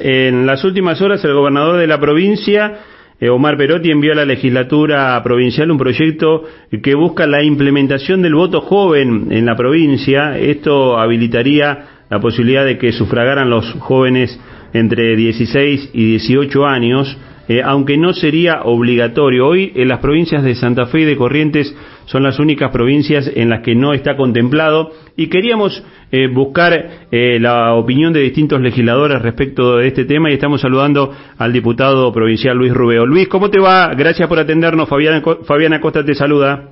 [0.00, 2.80] En las últimas horas el gobernador de la provincia,
[3.20, 6.44] eh, Omar Perotti, envió a la legislatura provincial un proyecto
[6.82, 10.38] que busca la implementación del voto joven en la provincia.
[10.38, 14.38] Esto habilitaría la posibilidad de que sufragaran los jóvenes
[14.72, 17.16] entre 16 y 18 años
[17.48, 19.46] eh, aunque no sería obligatorio.
[19.46, 21.74] Hoy en las provincias de Santa Fe y de Corrientes
[22.06, 27.38] son las únicas provincias en las que no está contemplado y queríamos eh, buscar eh,
[27.40, 32.56] la opinión de distintos legisladores respecto de este tema y estamos saludando al diputado provincial
[32.56, 33.06] Luis Rubeo.
[33.06, 33.94] Luis, ¿cómo te va?
[33.94, 34.88] Gracias por atendernos.
[34.88, 36.71] Fabiana, Fabiana Costa te saluda.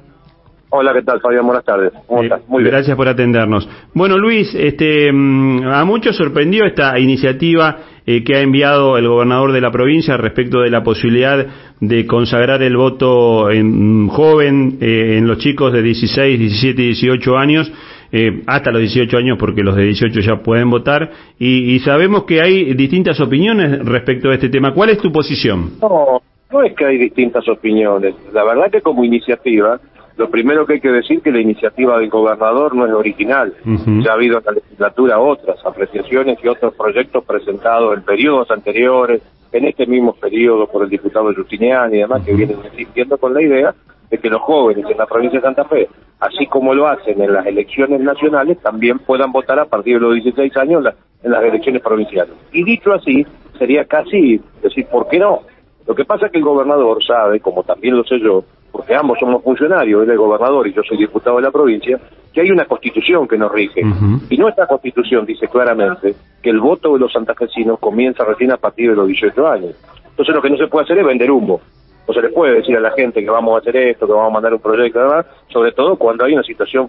[0.73, 1.45] Hola, ¿qué tal, Fabián?
[1.45, 1.93] Buenas tardes.
[2.07, 2.43] ¿Cómo estás?
[2.47, 2.73] Muy bien.
[2.73, 3.69] Gracias por atendernos.
[3.93, 9.51] Bueno, Luis, este, mm, a muchos sorprendió esta iniciativa eh, que ha enviado el gobernador
[9.51, 11.45] de la provincia respecto de la posibilidad
[11.81, 16.87] de consagrar el voto en, mm, joven eh, en los chicos de 16, 17 y
[16.87, 17.73] 18 años,
[18.13, 22.25] eh, hasta los 18 años porque los de 18 ya pueden votar, y, y, sabemos
[22.25, 24.73] que hay distintas opiniones respecto a este tema.
[24.73, 25.73] ¿Cuál es tu posición?
[25.83, 28.15] No, no es que hay distintas opiniones.
[28.33, 29.81] La verdad que como iniciativa
[30.17, 33.55] lo primero que hay que decir que la iniciativa del gobernador no es original.
[34.03, 39.23] Ya ha habido en la legislatura otras apreciaciones y otros proyectos presentados en periodos anteriores,
[39.53, 43.43] en este mismo periodo por el diputado Justiniani y demás, que vienen insistiendo con la
[43.43, 43.75] idea
[44.11, 45.89] de que los jóvenes en la provincia de Santa Fe,
[46.21, 50.15] así como lo hacen en las elecciones nacionales, también puedan votar a partir de los
[50.15, 50.85] 16 años
[51.23, 52.35] en las elecciones provinciales.
[52.53, 53.27] Y dicho así,
[53.59, 55.41] sería casi decir, ¿por qué no?
[55.87, 59.19] Lo que pasa es que el gobernador sabe, como también lo sé yo, porque ambos
[59.19, 61.99] somos funcionarios, él es gobernador y yo soy diputado de la provincia,
[62.33, 63.83] que hay una constitución que nos rige.
[64.29, 68.91] Y nuestra constitución dice claramente que el voto de los santafesinos comienza recién a partir
[68.91, 69.75] de los 18 años.
[70.09, 71.61] Entonces lo que no se puede hacer es vender humo.
[72.07, 74.31] No se le puede decir a la gente que vamos a hacer esto, que vamos
[74.31, 76.89] a mandar un proyecto, demás, sobre todo cuando hay una situación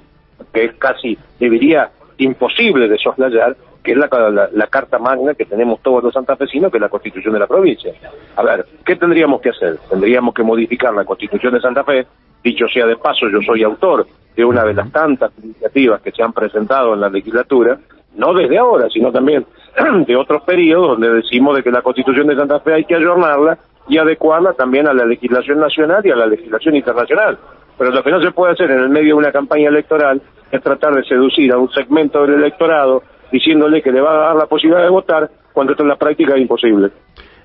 [0.53, 5.81] que es casi, debería imposible de soslayar, que es la, la, carta magna que tenemos
[5.81, 7.91] todos los santafesinos, que es la constitución de la provincia.
[8.35, 9.77] A ver, ¿qué tendríamos que hacer?
[9.89, 12.05] Tendríamos que modificar la constitución de Santa Fe.
[12.43, 14.05] Dicho sea de paso, yo soy autor
[14.35, 17.79] de una de las tantas iniciativas que se han presentado en la legislatura,
[18.15, 19.45] no desde ahora, sino también
[20.07, 23.57] de otros periodos, donde decimos de que la constitución de Santa Fe hay que ayornarla
[23.87, 27.37] y adecuarla también a la legislación nacional y a la legislación internacional.
[27.77, 30.21] Pero lo que no se puede hacer en el medio de una campaña electoral
[30.51, 34.35] es tratar de seducir a un segmento del electorado diciéndole que le va a dar
[34.35, 36.89] la posibilidad de votar cuando esto en la práctica es imposible.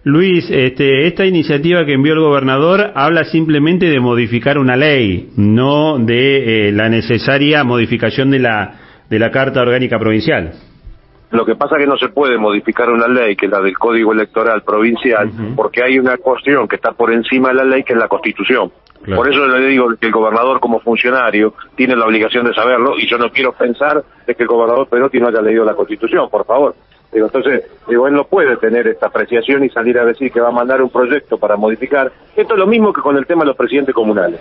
[0.04, 5.98] Luis, este, esta iniciativa que envió el gobernador habla simplemente de modificar una ley, no
[5.98, 8.74] de eh, la necesaria modificación de la,
[9.10, 10.52] de la Carta Orgánica Provincial.
[11.32, 13.76] Lo que pasa es que no se puede modificar una ley, que es la del
[13.76, 17.94] Código Electoral Provincial, porque hay una cuestión que está por encima de la ley, que
[17.94, 18.70] es la Constitución.
[19.04, 23.08] Por eso le digo que el gobernador como funcionario tiene la obligación de saberlo y
[23.08, 26.44] yo no quiero pensar de que el gobernador Perotti no haya leído la Constitución, por
[26.44, 26.74] favor.
[27.12, 30.48] Digo, entonces, digo, él no puede tener esta apreciación y salir a decir que va
[30.48, 32.10] a mandar un proyecto para modificar.
[32.34, 34.40] Esto es lo mismo que con el tema de los presidentes comunales.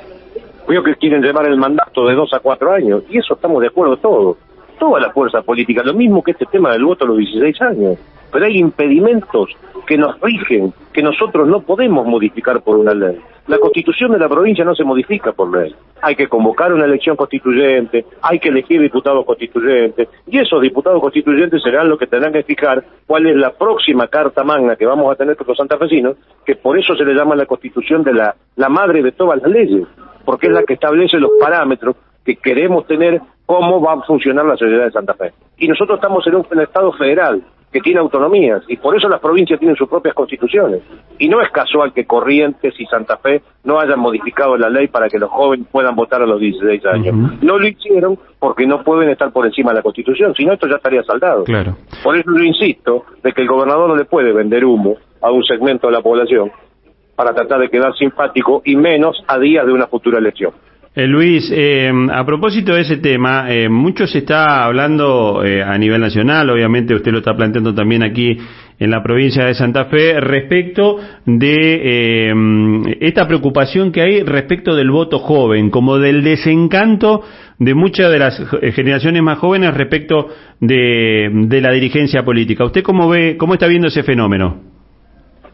[0.67, 3.67] Veo que quieren llevar el mandato de dos a cuatro años y eso estamos de
[3.67, 4.37] acuerdo todos
[4.77, 7.97] toda la fuerza política, lo mismo que este tema del voto a los 16 años.
[8.31, 9.49] Pero hay impedimentos
[9.87, 13.17] que nos rigen, que nosotros no podemos modificar por una ley.
[13.47, 15.75] La constitución de la provincia no se modifica por ley.
[16.01, 21.61] Hay que convocar una elección constituyente, hay que elegir diputados constituyentes, y esos diputados constituyentes
[21.61, 25.15] serán los que tendrán que fijar cuál es la próxima carta magna que vamos a
[25.15, 28.69] tener con los santafesinos, que por eso se le llama la constitución de la, la
[28.69, 29.87] madre de todas las leyes,
[30.25, 31.95] porque es la que establece los parámetros
[32.25, 35.33] que queremos tener cómo va a funcionar la sociedad de Santa Fe.
[35.57, 37.43] Y nosotros estamos en un, Estado federal
[37.75, 40.79] que tiene autonomías y por eso las provincias tienen sus propias constituciones.
[41.19, 45.09] Y no es casual que Corrientes y Santa Fe no hayan modificado la ley para
[45.09, 47.13] que los jóvenes puedan votar a los 16 años.
[47.41, 50.69] No lo hicieron porque no pueden estar por encima de la constitución, si no esto
[50.69, 51.43] ya estaría saldado.
[51.43, 51.75] Claro.
[52.01, 55.43] Por eso yo insisto de que el gobernador no le puede vender humo a un
[55.43, 56.53] segmento de la población
[57.13, 60.53] para tratar de quedar simpático y menos a días de una futura elección.
[60.97, 65.77] Eh, Luis, eh, a propósito de ese tema, eh, mucho se está hablando eh, a
[65.77, 68.37] nivel nacional, obviamente usted lo está planteando también aquí
[68.79, 72.33] en la provincia de Santa Fe, respecto de
[73.01, 77.23] esta preocupación que hay respecto del voto joven, como del desencanto
[77.57, 78.41] de muchas de las
[78.73, 80.27] generaciones más jóvenes respecto
[80.59, 82.65] de, de la dirigencia política.
[82.65, 84.74] ¿Usted cómo ve, cómo está viendo ese fenómeno?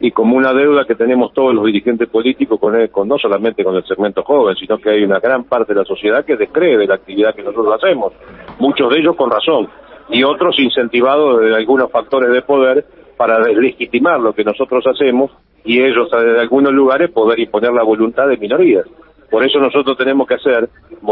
[0.01, 3.75] Y como una deuda que tenemos todos los dirigentes políticos con, con no solamente con
[3.75, 6.88] el segmento joven, sino que hay una gran parte de la sociedad que descree de
[6.88, 8.12] la actividad que nosotros hacemos,
[8.59, 9.69] muchos de ellos con razón,
[10.09, 12.83] y otros incentivados de algunos factores de poder
[13.15, 15.31] para deslegitimar lo que nosotros hacemos
[15.63, 18.86] y ellos desde algunos lugares poder imponer la voluntad de minorías.
[19.30, 20.68] Por eso nosotros tenemos que hacer,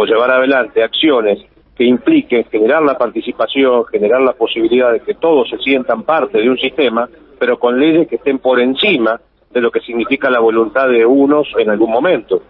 [0.07, 1.39] llevar adelante acciones
[1.77, 6.49] que impliquen generar la participación, generar la posibilidad de que todos se sientan parte de
[6.49, 7.07] un sistema
[7.39, 9.19] pero con leyes que estén por encima
[9.51, 12.41] de lo que significa la voluntad de unos en algún momento.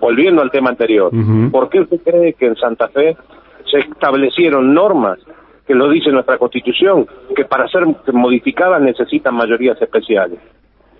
[0.00, 1.10] Volviendo al tema anterior,
[1.50, 3.16] ¿por qué usted cree que en Santa Fe
[3.70, 5.18] se establecieron normas
[5.66, 10.38] que lo dice nuestra Constitución, que para ser modificadas necesitan mayorías especiales?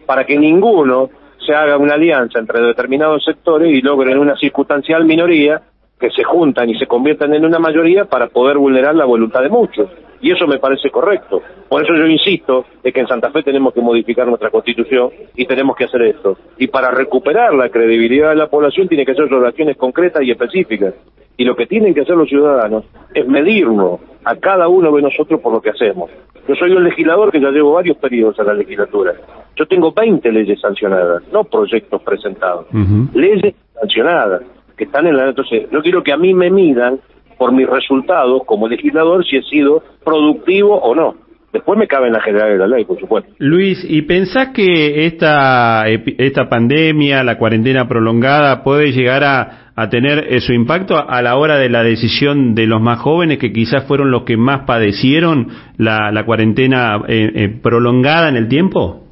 [0.06, 1.10] Para que ninguno
[1.44, 5.60] se haga una alianza entre determinados sectores y logren una circunstancial minoría
[6.02, 9.48] que se juntan y se conviertan en una mayoría para poder vulnerar la voluntad de
[9.48, 9.88] muchos.
[10.20, 11.40] Y eso me parece correcto.
[11.68, 15.46] Por eso yo insisto de que en Santa Fe tenemos que modificar nuestra constitución y
[15.46, 16.36] tenemos que hacer esto.
[16.58, 20.92] Y para recuperar la credibilidad de la población tiene que ser relaciones concretas y específicas.
[21.36, 22.84] Y lo que tienen que hacer los ciudadanos
[23.14, 26.10] es medirnos a cada uno de nosotros por lo que hacemos.
[26.48, 29.14] Yo soy un legislador que ya llevo varios periodos a la legislatura.
[29.54, 32.66] Yo tengo 20 leyes sancionadas, no proyectos presentados.
[33.14, 34.42] Leyes sancionadas
[34.76, 35.28] que están en la...
[35.28, 37.00] Entonces, yo quiero que a mí me midan
[37.38, 41.14] por mis resultados como legislador si he sido productivo o no.
[41.52, 43.30] Después me cabe en la general de la ley, por supuesto.
[43.38, 50.26] Luis, ¿y pensás que esta, esta pandemia, la cuarentena prolongada, puede llegar a, a tener
[50.30, 53.84] eh, su impacto a la hora de la decisión de los más jóvenes, que quizás
[53.84, 59.04] fueron los que más padecieron la, la cuarentena eh, eh, prolongada en el tiempo?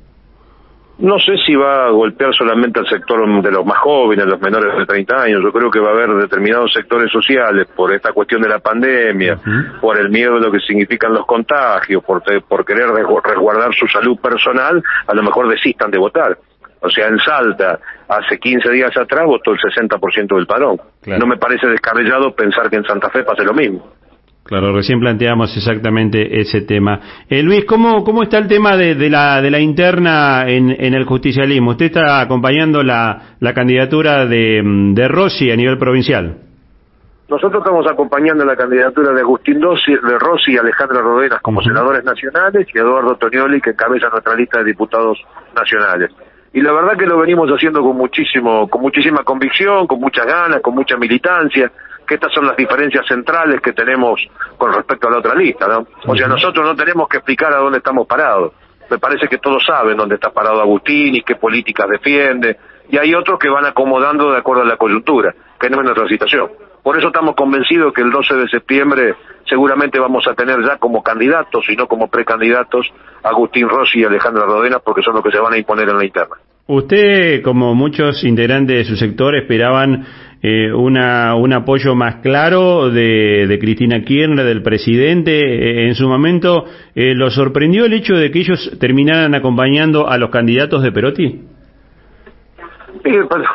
[1.01, 4.77] No sé si va a golpear solamente al sector de los más jóvenes, los menores
[4.77, 5.43] de 30 años.
[5.43, 9.39] Yo creo que va a haber determinados sectores sociales por esta cuestión de la pandemia,
[9.81, 14.19] por el miedo de lo que significan los contagios, por, por querer resguardar su salud
[14.19, 16.37] personal, a lo mejor desistan de votar.
[16.83, 20.81] O sea, en Salta, hace 15 días atrás votó el 60% del parón.
[21.07, 23.91] No me parece descabellado pensar que en Santa Fe pase lo mismo.
[24.51, 27.23] Claro, recién planteamos exactamente ese tema.
[27.29, 30.93] Eh, Luis, ¿cómo, ¿cómo está el tema de, de, la, de la interna en, en,
[30.93, 31.71] el justicialismo?
[31.71, 34.61] Usted está acompañando la, la candidatura de,
[34.93, 36.37] de Rossi a nivel provincial.
[37.29, 42.03] Nosotros estamos acompañando la candidatura de Agustín Rossi, de Rossi y Alejandra Rodenas como senadores
[42.03, 45.17] nacionales y Eduardo Tonioli que encabeza nuestra lista de diputados
[45.55, 46.11] nacionales.
[46.53, 50.61] Y la verdad que lo venimos haciendo con muchísimo, con muchísima convicción, con muchas ganas,
[50.61, 51.71] con mucha militancia
[52.11, 54.21] que estas son las diferencias centrales que tenemos
[54.59, 55.87] con respecto a la otra lista, ¿no?
[56.09, 58.53] O sea, nosotros no tenemos que explicar a dónde estamos parados.
[58.91, 62.59] Me parece que todos saben dónde está parado Agustín y qué políticas defiende,
[62.91, 66.09] y hay otros que van acomodando de acuerdo a la coyuntura, que no es nuestra
[66.09, 66.51] situación.
[66.83, 69.15] Por eso estamos convencidos que el 12 de septiembre
[69.49, 72.93] seguramente vamos a tener ya como candidatos y no como precandidatos
[73.23, 76.05] Agustín Rossi y Alejandra Rodena porque son los que se van a imponer en la
[76.05, 76.35] interna.
[76.67, 80.07] Usted, como muchos integrantes de su sector, esperaban
[80.43, 85.33] eh, una, un apoyo más claro de, de Cristina Kirchner, del presidente.
[85.33, 86.65] Eh, en su momento,
[86.95, 91.47] eh, ¿lo sorprendió el hecho de que ellos terminaran acompañando a los candidatos de Perotti?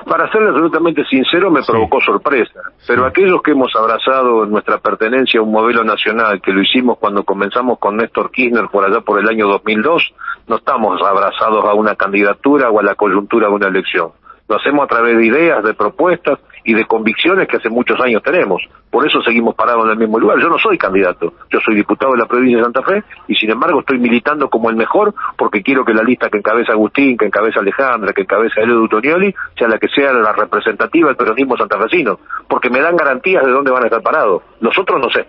[0.05, 2.61] para serle absolutamente sincero, me provocó sorpresa.
[2.87, 7.23] Pero aquellos que hemos abrazado nuestra pertenencia a un modelo nacional, que lo hicimos cuando
[7.23, 10.13] comenzamos con Néstor Kirchner por allá por el año 2002,
[10.47, 14.11] no estamos abrazados a una candidatura o a la coyuntura de una elección.
[14.47, 18.21] Lo hacemos a través de ideas, de propuestas y de convicciones que hace muchos años
[18.23, 18.61] tenemos.
[18.89, 20.39] Por eso seguimos parados en el mismo lugar.
[20.39, 23.51] Yo no soy candidato, yo soy diputado de la provincia de Santa Fe y sin
[23.51, 27.25] embargo estoy militando como el mejor porque quiero que la lista que encabeza Agustín, que
[27.25, 32.19] encabeza Alejandra, que encabeza Edu Tonioli sea la que sea la representativa del peronismo santafesino,
[32.47, 34.43] porque me dan garantías de dónde van a estar parados.
[34.61, 35.27] Nosotros no sé.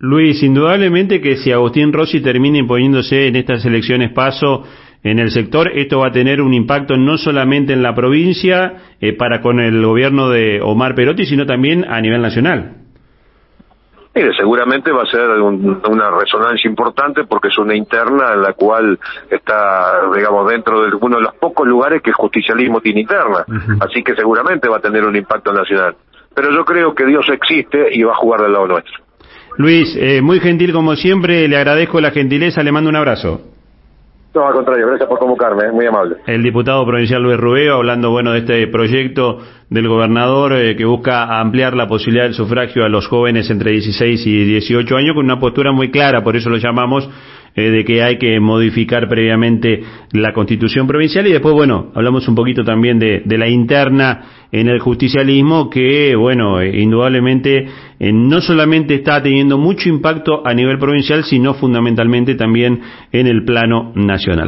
[0.00, 4.64] Luis, indudablemente que si Agustín Rossi termina imponiéndose en estas elecciones paso
[5.02, 9.12] en el sector, esto va a tener un impacto no solamente en la provincia eh,
[9.12, 12.74] para con el gobierno de Omar Perotti, sino también a nivel nacional.
[14.14, 18.98] Mire, seguramente va a ser una resonancia importante porque es una interna en la cual
[19.30, 23.44] está, digamos, dentro de uno de los pocos lugares que el justicialismo tiene interna.
[23.80, 25.94] Así que seguramente va a tener un impacto nacional.
[26.34, 28.94] Pero yo creo que Dios existe y va a jugar del lado nuestro.
[29.56, 33.40] Luis, eh, muy gentil como siempre, le agradezco la gentileza, le mando un abrazo.
[34.34, 36.16] No, al contrario, gracias por convocarme, muy amable.
[36.26, 39.38] El diputado provincial Luis Rubeo, hablando bueno de este proyecto
[39.70, 44.26] del gobernador eh, que busca ampliar la posibilidad del sufragio a los jóvenes entre 16
[44.26, 47.08] y 18 años con una postura muy clara, por eso lo llamamos
[47.58, 52.36] eh, de que hay que modificar previamente la constitución provincial y después, bueno, hablamos un
[52.36, 57.66] poquito también de, de la interna en el justicialismo que, bueno, eh, indudablemente
[57.98, 63.44] eh, no solamente está teniendo mucho impacto a nivel provincial, sino fundamentalmente también en el
[63.44, 64.46] plano nacional.